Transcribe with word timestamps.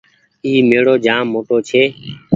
اي 0.43 0.53
ميڙو 0.69 0.95
جآم 1.05 1.23
موٽو 1.33 1.57
ڇي۔ 1.67 1.83